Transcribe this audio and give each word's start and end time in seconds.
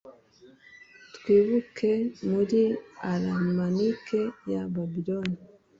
Twibuke 1.15 1.91
muri 2.31 2.61
almanac 3.11 4.05
ya 4.51 4.61
Babiloni 4.73 5.37